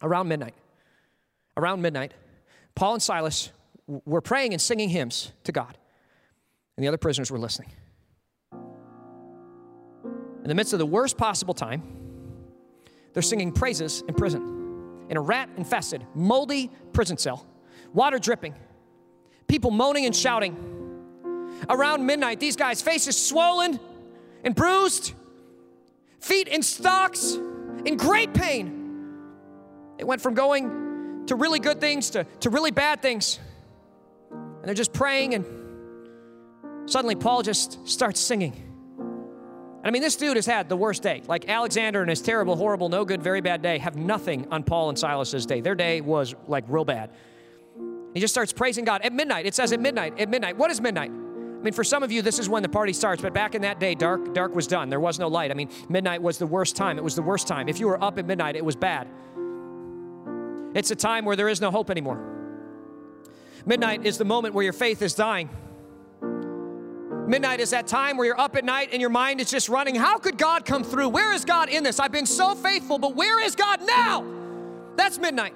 [0.03, 0.55] around midnight,
[1.57, 2.15] around midnight,
[2.75, 3.53] Paul and Silas
[3.87, 5.77] were praying and singing hymns to God,
[6.77, 7.71] and the other prisoners were listening.
[8.53, 11.83] In the midst of the worst possible time,
[13.13, 17.47] they're singing praises in prison, in a rat infested, moldy prison cell,
[17.93, 18.55] water dripping,
[19.49, 20.71] people moaning and shouting.
[21.69, 23.79] Around midnight, these guys' faces swollen
[24.43, 25.15] and bruised,
[26.21, 27.35] feet in stocks,
[27.85, 28.83] in great pain.
[29.99, 33.39] It went from going to really good things to, to really bad things
[34.65, 38.55] and they're just praying, and suddenly Paul just starts singing.
[38.99, 41.21] And I mean, this dude has had the worst day.
[41.29, 44.89] Like Alexander and his terrible, horrible, no good, very bad day have nothing on Paul
[44.89, 45.61] and Silas's day.
[45.61, 47.11] Their day was like real bad.
[48.15, 49.45] He just starts praising God at midnight.
[49.45, 50.19] It says at midnight.
[50.19, 50.57] At midnight.
[50.57, 51.11] What is midnight?
[51.11, 53.61] I mean, for some of you, this is when the party starts, but back in
[53.61, 54.89] that day, dark, dark was done.
[54.89, 55.51] There was no light.
[55.51, 56.97] I mean, midnight was the worst time.
[56.97, 57.69] It was the worst time.
[57.69, 59.09] If you were up at midnight, it was bad.
[60.75, 62.34] It's a time where there is no hope anymore.
[63.67, 65.49] Midnight is the moment where your faith is dying.
[67.27, 69.95] Midnight is that time where you're up at night and your mind is just running.
[69.95, 71.09] How could God come through?
[71.09, 71.99] Where is God in this?
[71.99, 74.27] I've been so faithful, but where is God now?
[74.97, 75.55] That's midnight.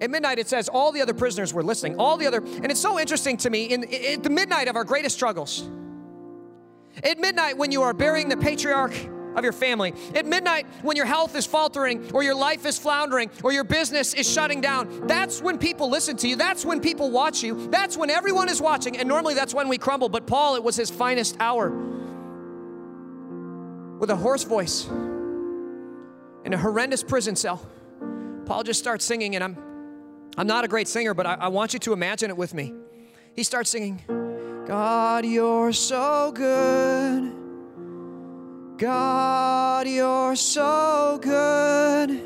[0.00, 1.96] At midnight, it says all the other prisoners were listening.
[1.98, 4.84] All the other, and it's so interesting to me in, in the midnight of our
[4.84, 5.68] greatest struggles.
[7.02, 8.94] At midnight, when you are burying the patriarch
[9.36, 9.94] of your family.
[10.14, 14.14] At midnight, when your health is faltering, or your life is floundering, or your business
[14.14, 16.36] is shutting down, that's when people listen to you.
[16.36, 17.68] That's when people watch you.
[17.68, 18.96] That's when everyone is watching.
[18.96, 20.08] And normally that's when we crumble.
[20.08, 21.70] But Paul, it was his finest hour.
[23.98, 24.86] With a hoarse voice
[26.44, 27.60] in a horrendous prison cell,
[28.46, 29.56] Paul just starts singing, and I'm,
[30.36, 32.72] I'm not a great singer, but I, I want you to imagine it with me.
[33.34, 34.02] He starts singing,
[34.66, 37.49] God, you're so good.
[38.80, 42.22] God, you're so good.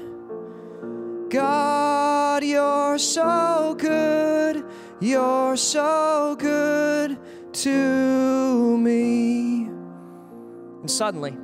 [1.28, 4.64] God, you're so good.
[5.00, 7.18] You're so good
[7.54, 9.64] to me.
[9.64, 11.36] And suddenly,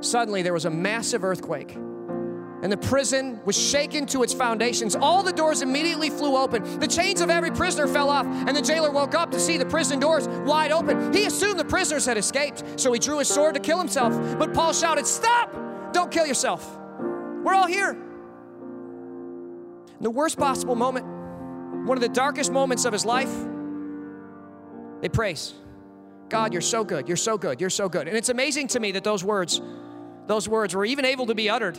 [0.00, 1.76] suddenly there was a massive earthquake
[2.66, 4.96] and the prison was shaken to its foundations.
[4.96, 6.80] All the doors immediately flew open.
[6.80, 9.64] The chains of every prisoner fell off, and the jailer woke up to see the
[9.64, 11.12] prison doors wide open.
[11.12, 14.12] He assumed the prisoners had escaped, so he drew his sword to kill himself.
[14.36, 15.54] But Paul shouted, Stop!
[15.92, 16.76] Don't kill yourself.
[17.44, 17.90] We're all here.
[17.90, 21.06] In the worst possible moment,
[21.86, 23.30] one of the darkest moments of his life,
[25.02, 25.54] they praise.
[26.30, 27.06] God, you're so good.
[27.06, 27.60] You're so good.
[27.60, 28.08] You're so good.
[28.08, 29.62] And it's amazing to me that those words,
[30.26, 31.78] those words were even able to be uttered.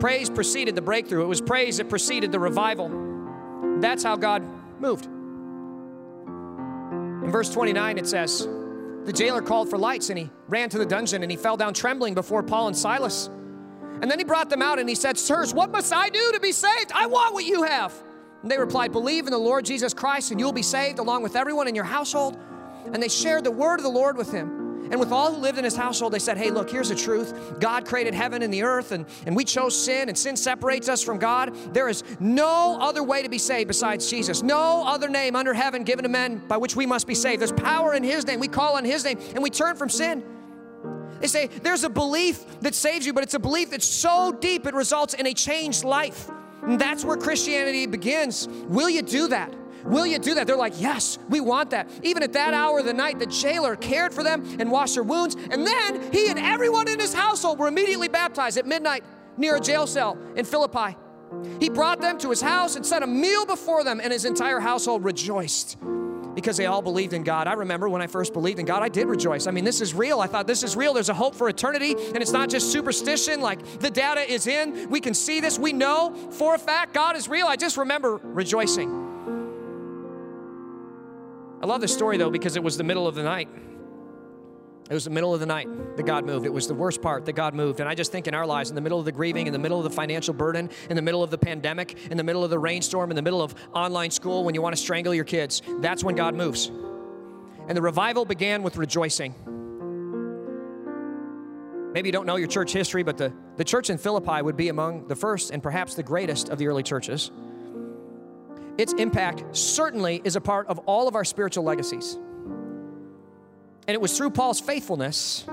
[0.00, 1.22] Praise preceded the breakthrough.
[1.22, 2.90] It was praise that preceded the revival.
[3.80, 4.42] That's how God
[4.80, 5.06] moved.
[7.24, 8.46] In verse 29, it says,
[9.04, 11.74] The jailer called for lights and he ran to the dungeon and he fell down
[11.74, 13.28] trembling before Paul and Silas.
[14.00, 16.40] And then he brought them out and he said, Sirs, what must I do to
[16.40, 16.90] be saved?
[16.92, 17.94] I want what you have.
[18.42, 21.36] And they replied, Believe in the Lord Jesus Christ and you'll be saved along with
[21.36, 22.36] everyone in your household.
[22.92, 24.61] And they shared the word of the Lord with him.
[24.92, 27.58] And with all who lived in his household, they said, Hey, look, here's the truth.
[27.58, 31.02] God created heaven and the earth, and, and we chose sin, and sin separates us
[31.02, 31.56] from God.
[31.72, 34.42] There is no other way to be saved besides Jesus.
[34.42, 37.40] No other name under heaven given to men by which we must be saved.
[37.40, 38.38] There's power in his name.
[38.38, 40.22] We call on his name, and we turn from sin.
[41.20, 44.66] They say there's a belief that saves you, but it's a belief that's so deep
[44.66, 46.28] it results in a changed life.
[46.64, 48.46] And that's where Christianity begins.
[48.68, 49.54] Will you do that?
[49.84, 50.46] Will you do that?
[50.46, 51.88] They're like, Yes, we want that.
[52.02, 55.02] Even at that hour of the night, the jailer cared for them and washed their
[55.02, 55.36] wounds.
[55.50, 59.04] And then he and everyone in his household were immediately baptized at midnight
[59.36, 60.96] near a jail cell in Philippi.
[61.60, 64.60] He brought them to his house and set a meal before them, and his entire
[64.60, 65.78] household rejoiced
[66.34, 67.46] because they all believed in God.
[67.46, 69.46] I remember when I first believed in God, I did rejoice.
[69.46, 70.20] I mean, this is real.
[70.20, 70.94] I thought this is real.
[70.94, 74.88] There's a hope for eternity, and it's not just superstition like the data is in.
[74.90, 75.58] We can see this.
[75.58, 77.46] We know for a fact God is real.
[77.46, 79.01] I just remember rejoicing.
[81.62, 83.48] I love this story though because it was the middle of the night.
[84.90, 86.44] It was the middle of the night that God moved.
[86.44, 87.78] It was the worst part that God moved.
[87.78, 89.58] And I just think in our lives, in the middle of the grieving, in the
[89.58, 92.50] middle of the financial burden, in the middle of the pandemic, in the middle of
[92.50, 95.62] the rainstorm, in the middle of online school, when you want to strangle your kids,
[95.80, 96.70] that's when God moves.
[97.68, 99.34] And the revival began with rejoicing.
[101.94, 104.68] Maybe you don't know your church history, but the, the church in Philippi would be
[104.68, 107.30] among the first and perhaps the greatest of the early churches
[108.78, 112.18] its impact certainly is a part of all of our spiritual legacies.
[113.86, 115.44] And it was through Paul's faithfulness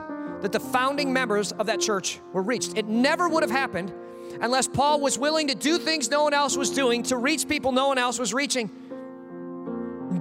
[0.42, 2.78] that the founding members of that church were reached.
[2.78, 3.94] It never would have happened
[4.42, 7.72] unless Paul was willing to do things no one else was doing to reach people
[7.72, 8.70] no one else was reaching.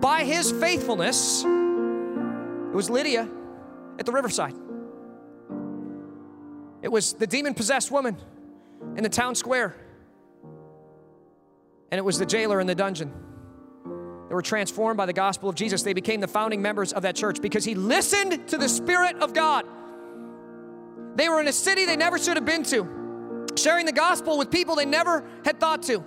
[0.01, 3.29] By his faithfulness, it was Lydia
[3.99, 4.55] at the riverside.
[6.83, 8.17] It was the demon possessed woman
[8.97, 9.75] in the town square
[11.91, 13.13] and it was the jailer in the dungeon.
[14.29, 15.83] They were transformed by the gospel of Jesus.
[15.83, 19.33] They became the founding members of that church because he listened to the Spirit of
[19.33, 19.65] God.
[21.17, 24.51] They were in a city they never should have been to, sharing the gospel with
[24.51, 26.05] people they never had thought to.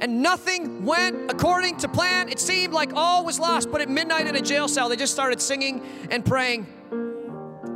[0.00, 2.28] And nothing went according to plan.
[2.28, 5.12] It seemed like all was lost, but at midnight in a jail cell, they just
[5.12, 6.66] started singing and praying.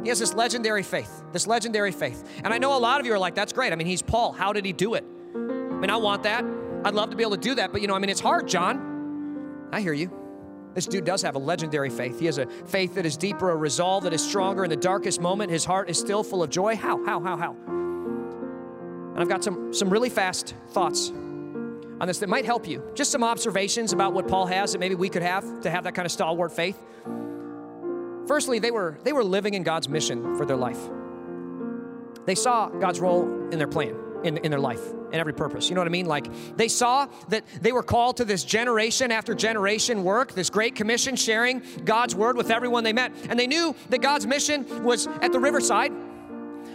[0.03, 2.27] He has this legendary faith, this legendary faith.
[2.43, 3.73] And I know a lot of you are like, that's great.
[3.73, 4.33] I mean, he's Paul.
[4.33, 5.05] How did he do it?
[5.35, 6.45] I mean, I want that.
[6.85, 8.49] I'd love to be able to do that, but you know, I mean, it's hard,
[8.49, 9.69] John.
[9.73, 10.11] I hear you.
[10.75, 12.19] This dude does have a legendary faith.
[12.21, 14.65] He has a faith that is deeper, a resolve that is stronger.
[14.65, 16.77] In the darkest moment, his heart is still full of joy.
[16.77, 17.57] How, how, how, how?
[17.67, 22.83] And I've got some, some really fast thoughts on this that might help you.
[22.95, 25.95] Just some observations about what Paul has that maybe we could have to have that
[25.95, 26.81] kind of stalwart faith.
[28.27, 30.79] Firstly, they were, they were living in God's mission for their life.
[32.27, 35.69] They saw God's role in their plan in, in their life and every purpose.
[35.69, 36.07] You know what I mean?
[36.07, 40.75] Like they saw that they were called to this generation after generation work, this great
[40.75, 43.13] commission, sharing God's word with everyone they met.
[43.29, 45.93] And they knew that God's mission was at the riverside.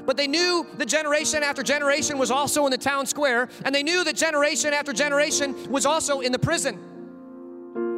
[0.05, 3.81] But they knew that generation after generation was also in the town square, and they
[3.81, 6.79] knew that generation after generation was also in the prison.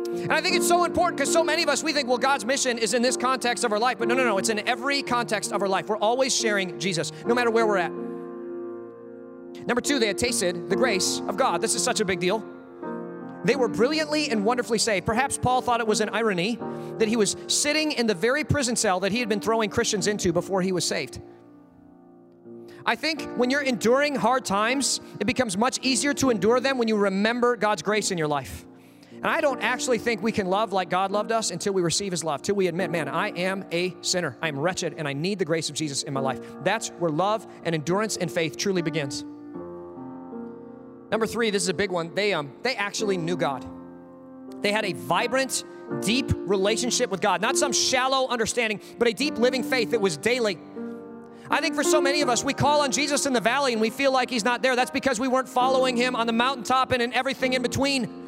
[0.07, 2.45] And I think it's so important because so many of us, we think, well, God's
[2.45, 3.99] mission is in this context of our life.
[3.99, 5.89] But no, no, no, it's in every context of our life.
[5.89, 8.06] We're always sharing Jesus, no matter where we're at.
[9.67, 11.61] Number two, they had tasted the grace of God.
[11.61, 12.43] This is such a big deal.
[13.43, 15.05] They were brilliantly and wonderfully saved.
[15.05, 16.57] Perhaps Paul thought it was an irony
[16.97, 20.07] that he was sitting in the very prison cell that he had been throwing Christians
[20.07, 21.21] into before he was saved.
[22.85, 26.87] I think when you're enduring hard times, it becomes much easier to endure them when
[26.87, 28.65] you remember God's grace in your life.
[29.11, 32.11] And I don't actually think we can love like God loved us until we receive
[32.11, 34.37] His love, till we admit, man, I am a sinner.
[34.41, 36.39] I am wretched and I need the grace of Jesus in my life.
[36.63, 39.25] That's where love and endurance and faith truly begins.
[41.11, 42.13] Number three, this is a big one.
[42.13, 43.65] They, um, they actually knew God.
[44.61, 45.63] They had a vibrant,
[46.01, 50.17] deep relationship with God, not some shallow understanding, but a deep living faith that was
[50.17, 50.57] daily.
[51.49, 53.81] I think for so many of us, we call on Jesus in the valley and
[53.81, 54.75] we feel like he's not there.
[54.75, 58.25] That's because we weren't following him on the mountaintop and in everything in between.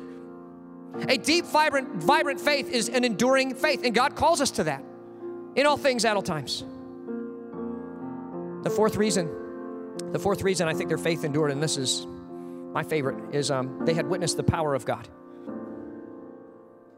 [1.07, 4.83] A deep, vibrant, vibrant faith is an enduring faith, and God calls us to that
[5.55, 6.63] in all things at all times.
[8.63, 9.29] The fourth reason,
[10.11, 12.05] the fourth reason I think their faith endured, and this is
[12.73, 15.07] my favorite is um, they had witnessed the power of God.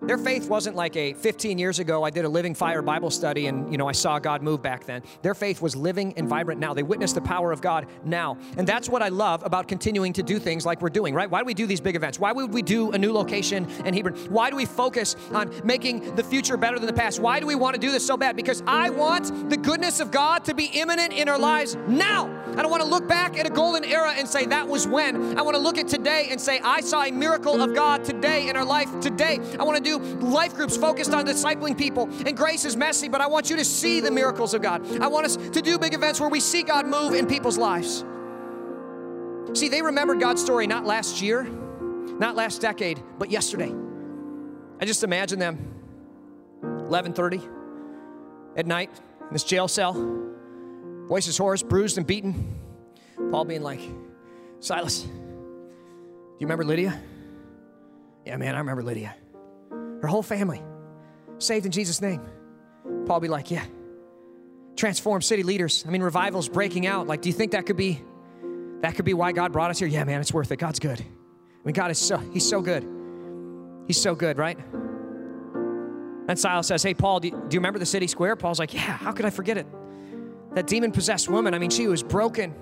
[0.04, 3.46] Their faith wasn't like a 15 years ago I did a living fire Bible study
[3.46, 5.04] and you know I saw God move back then.
[5.22, 6.74] Their faith was living and vibrant now.
[6.74, 8.36] They witnessed the power of God now.
[8.58, 11.30] And that's what I love about continuing to do things like we're doing, right?
[11.30, 12.20] Why do we do these big events?
[12.20, 14.16] Why would we do a new location in Hebron?
[14.32, 17.20] Why do we focus on making the future better than the past?
[17.20, 18.36] Why do we want to do this so bad?
[18.36, 22.26] Because I want the goodness of God to be imminent in our lives now.
[22.58, 25.38] I don't want to look back at a golden era and say that was when.
[25.38, 28.50] I want to look at today and say I saw a miracle of God today
[28.50, 29.40] in our life today.
[29.60, 32.10] I want to do life groups focused on discipling people.
[32.26, 34.86] And grace is messy, but I want you to see the miracles of God.
[35.02, 38.04] I want us to do big events where we see God move in people's lives.
[39.54, 43.74] See, they remembered God's story not last year, not last decade, but yesterday.
[44.80, 45.58] I just imagine them
[46.64, 47.42] 11:30
[48.56, 48.90] at night
[49.22, 49.94] in this jail cell,
[51.08, 52.60] voices hoarse, bruised and beaten.
[53.32, 53.82] Paul being like,
[54.60, 55.10] "Silas, do
[56.40, 57.00] you remember Lydia?"
[58.26, 59.16] Yeah, man, I remember Lydia
[60.02, 60.62] her whole family
[61.40, 62.22] saved in Jesus' name.
[63.06, 63.66] Paul be like, yeah.
[64.76, 65.84] Transform city leaders.
[65.88, 67.08] I mean, revival's breaking out.
[67.08, 68.02] Like, do you think that could be
[68.82, 69.88] that could be why God brought us here?
[69.88, 70.58] Yeah, man, it's worth it.
[70.58, 71.00] God's good.
[71.00, 72.88] I mean, God is so He's so good.
[73.86, 74.58] He's so good, right?
[76.28, 78.36] And Silas says, Hey, Paul, do you, do you remember the city square?
[78.36, 79.68] Paul's like, Yeah, how could I forget it?
[80.56, 82.56] That demon possessed woman, I mean, she was broken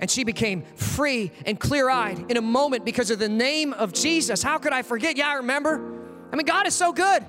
[0.00, 3.92] and she became free and clear eyed in a moment because of the name of
[3.92, 4.42] Jesus.
[4.42, 5.16] How could I forget?
[5.16, 5.99] Yeah, I remember.
[6.32, 7.24] I mean, God is so good.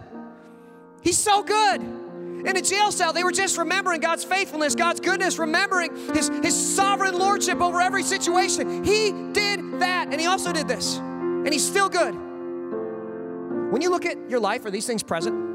[1.02, 1.82] He's so good.
[1.82, 6.76] In a jail cell, they were just remembering God's faithfulness, God's goodness, remembering His, His
[6.76, 8.84] sovereign lordship over every situation.
[8.84, 12.16] He did that, and He also did this, and He's still good.
[13.72, 15.50] When you look at your life, are these things present?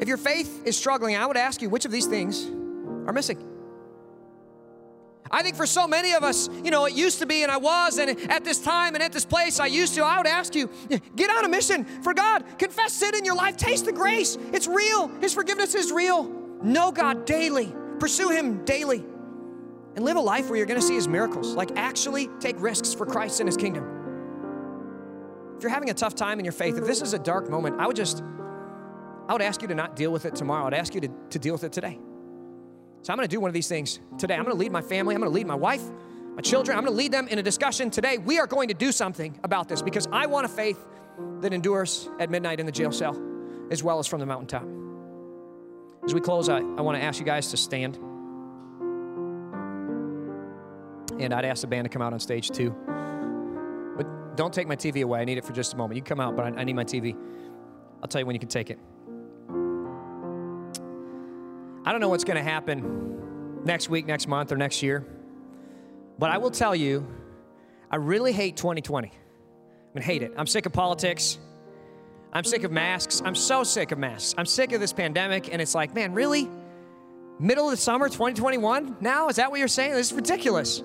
[0.00, 2.46] If your faith is struggling, I would ask you which of these things
[3.06, 3.51] are missing?
[5.32, 7.56] I think for so many of us, you know, it used to be and I
[7.56, 10.54] was, and at this time and at this place I used to, I would ask
[10.54, 10.68] you,
[11.16, 12.44] get on a mission for God.
[12.58, 13.56] Confess sin in your life.
[13.56, 14.36] Taste the grace.
[14.52, 15.08] It's real.
[15.20, 16.24] His forgiveness is real.
[16.62, 17.74] Know God daily.
[17.98, 19.04] Pursue Him daily.
[19.96, 21.54] And live a life where you're going to see His miracles.
[21.54, 23.84] Like actually take risks for Christ and His kingdom.
[25.56, 27.80] If you're having a tough time in your faith, if this is a dark moment,
[27.80, 28.22] I would just,
[29.28, 30.66] I would ask you to not deal with it tomorrow.
[30.66, 31.98] I'd ask you to, to deal with it today.
[33.02, 34.34] So I'm going to do one of these things today.
[34.34, 35.14] I'm going to lead my family.
[35.14, 35.82] I'm going to lead my wife,
[36.36, 36.78] my children.
[36.78, 38.18] I'm going to lead them in a discussion today.
[38.18, 40.78] We are going to do something about this because I want a faith
[41.40, 43.20] that endures at midnight in the jail cell
[43.72, 44.66] as well as from the mountaintop.
[46.04, 47.96] As we close, I, I want to ask you guys to stand.
[51.20, 52.70] And I'd ask the band to come out on stage too.
[53.96, 55.20] But don't take my TV away.
[55.20, 55.96] I need it for just a moment.
[55.96, 57.16] You come out, but I, I need my TV.
[58.00, 58.78] I'll tell you when you can take it.
[61.84, 65.04] I don't know what's going to happen next week, next month, or next year,
[66.18, 67.06] but I will tell you,
[67.90, 69.08] I really hate 2020.
[69.08, 69.12] I
[69.94, 70.32] mean, hate it.
[70.36, 71.38] I'm sick of politics.
[72.32, 73.20] I'm sick of masks.
[73.24, 74.34] I'm so sick of masks.
[74.38, 76.48] I'm sick of this pandemic, and it's like, man, really?
[77.38, 78.96] Middle of the summer, 2021?
[79.00, 79.28] Now?
[79.28, 79.92] Is that what you're saying?
[79.92, 80.82] This is ridiculous.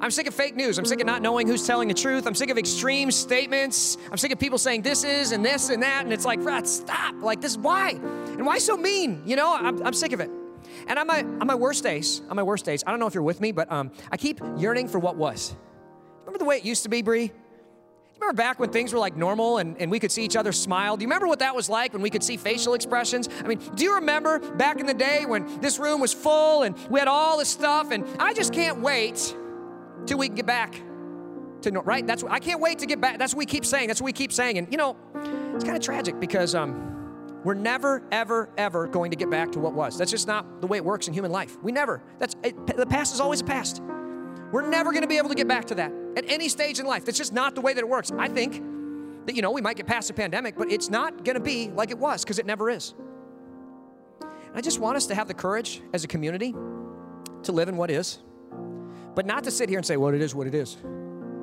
[0.00, 0.76] I'm sick of fake news.
[0.78, 2.26] I'm sick of not knowing who's telling the truth.
[2.26, 3.96] I'm sick of extreme statements.
[4.10, 6.04] I'm sick of people saying this is and this and that.
[6.04, 7.14] And it's like, stop.
[7.22, 7.98] Like, this, why?
[8.36, 9.22] And why so mean?
[9.26, 10.30] You know, I'm, I'm sick of it.
[10.86, 13.14] And on my, on my worst days, on my worst days, I don't know if
[13.14, 15.54] you're with me, but um, I keep yearning for what was.
[16.20, 17.32] Remember the way it used to be, Bree?
[18.14, 20.96] Remember back when things were like normal and, and we could see each other smile?
[20.96, 23.28] Do you remember what that was like when we could see facial expressions?
[23.42, 26.76] I mean, do you remember back in the day when this room was full and
[26.88, 27.90] we had all this stuff?
[27.90, 29.36] And I just can't wait
[30.06, 30.80] till we can get back
[31.62, 32.06] to right.
[32.06, 33.18] That's what, I can't wait to get back.
[33.18, 33.88] That's what we keep saying.
[33.88, 34.58] That's what we keep saying.
[34.58, 34.96] And you know,
[35.54, 36.93] it's kind of tragic because um,
[37.44, 39.98] we're never, ever, ever going to get back to what was.
[39.98, 41.56] That's just not the way it works in human life.
[41.62, 42.02] We never.
[42.18, 43.82] That's it, the past is always a past.
[44.50, 46.86] We're never going to be able to get back to that at any stage in
[46.86, 47.04] life.
[47.04, 48.10] That's just not the way that it works.
[48.18, 48.62] I think
[49.26, 51.70] that you know we might get past the pandemic, but it's not going to be
[51.70, 52.94] like it was because it never is.
[54.54, 56.52] I just want us to have the courage as a community
[57.42, 58.20] to live in what is
[59.14, 60.76] but not to sit here and say, well, it is what it is.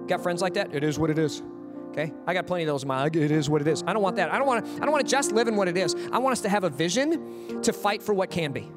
[0.08, 0.74] Got friends like that?
[0.74, 1.42] It is what it is.
[1.91, 2.13] Okay?
[2.25, 3.84] I got plenty of those in my it is what it is.
[3.86, 4.34] I don't want that.
[4.34, 5.95] I don't want to I don't want to just live in what it is.
[6.12, 8.71] I want us to have a vision to fight for what can be.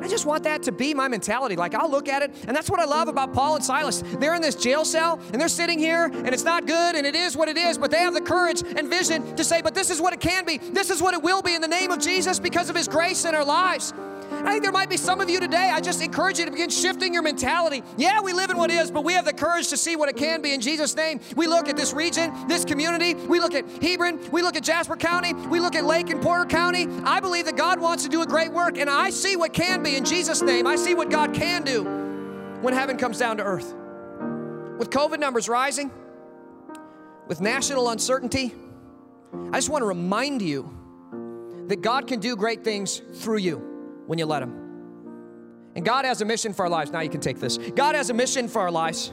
[0.00, 1.54] I just want that to be my mentality.
[1.56, 4.02] Like, I'll look at it, and that's what I love about Paul and Silas.
[4.18, 7.14] They're in this jail cell, and they're sitting here, and it's not good, and it
[7.14, 9.90] is what it is, but they have the courage and vision to say, but this
[9.90, 10.58] is what it can be.
[10.58, 13.24] This is what it will be in the name of Jesus because of his grace
[13.24, 13.94] in our lives.
[14.44, 15.70] I think there might be some of you today.
[15.72, 17.82] I just encourage you to begin shifting your mentality.
[17.96, 20.18] Yeah, we live in what is, but we have the courage to see what it
[20.18, 21.20] can be in Jesus' name.
[21.34, 23.14] We look at this region, this community.
[23.14, 24.30] We look at Hebron.
[24.30, 25.32] We look at Jasper County.
[25.32, 26.86] We look at Lake and Porter County.
[27.04, 29.82] I believe that God wants to do a great work, and I see what can
[29.82, 30.66] be in Jesus' name.
[30.66, 31.82] I see what God can do
[32.60, 33.74] when heaven comes down to earth.
[34.78, 35.90] With COVID numbers rising,
[37.28, 38.52] with national uncertainty,
[39.52, 40.70] I just want to remind you
[41.68, 43.73] that God can do great things through you
[44.06, 44.64] when you let Him.
[45.74, 46.90] And God has a mission for our lives.
[46.90, 47.58] Now you can take this.
[47.58, 49.12] God has a mission for our lives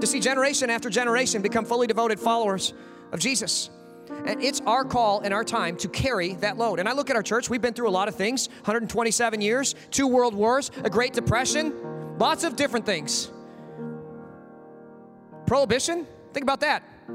[0.00, 2.74] to see generation after generation become fully devoted followers
[3.12, 3.70] of Jesus.
[4.26, 6.80] And it's our call and our time to carry that load.
[6.80, 9.74] And I look at our church, we've been through a lot of things 127 years,
[9.90, 13.30] two world wars, a Great Depression, lots of different things.
[15.46, 16.82] Prohibition, think about that.
[17.08, 17.12] I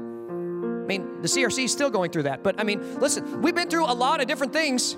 [0.88, 2.42] mean, the CRC is still going through that.
[2.42, 4.96] But I mean, listen, we've been through a lot of different things,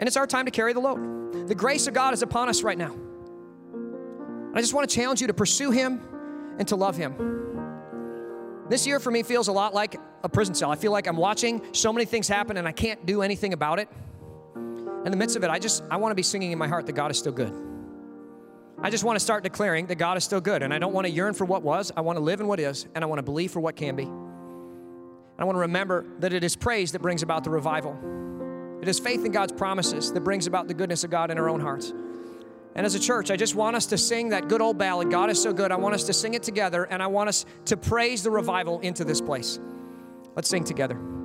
[0.00, 1.46] and it's our time to carry the load.
[1.46, 2.96] The grace of God is upon us right now.
[4.54, 6.00] I just want to challenge you to pursue Him
[6.58, 8.64] and to love Him.
[8.68, 10.70] This year for me feels a lot like a prison cell.
[10.70, 13.78] I feel like I'm watching so many things happen and I can't do anything about
[13.78, 13.88] it.
[14.56, 16.86] In the midst of it, I just I want to be singing in my heart
[16.86, 17.52] that God is still good.
[18.82, 21.06] I just want to start declaring that God is still good and I don't want
[21.06, 21.92] to yearn for what was.
[21.94, 23.96] I want to live in what is and I want to believe for what can
[23.96, 24.04] be.
[25.38, 27.98] I want to remember that it is praise that brings about the revival.
[28.80, 31.48] It is faith in God's promises that brings about the goodness of God in our
[31.48, 31.92] own hearts.
[32.74, 35.28] And as a church, I just want us to sing that good old ballad, God
[35.28, 35.72] is so good.
[35.72, 38.80] I want us to sing it together, and I want us to praise the revival
[38.80, 39.58] into this place.
[40.36, 41.19] Let's sing together.